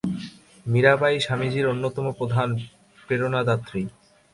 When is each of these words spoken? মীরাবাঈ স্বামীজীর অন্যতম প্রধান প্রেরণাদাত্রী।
মীরাবাঈ 0.65 1.15
স্বামীজীর 1.19 1.65
অন্যতম 1.67 2.05
প্রধান 2.19 2.49
প্রেরণাদাত্রী। 3.07 3.81